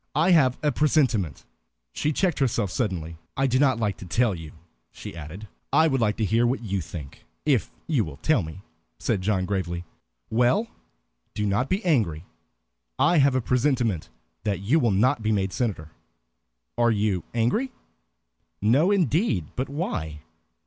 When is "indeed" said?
18.89-19.49